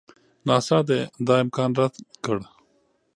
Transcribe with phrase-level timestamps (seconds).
[0.47, 0.77] ناسا
[1.27, 1.93] دا امکان رد
[2.25, 2.37] کړ.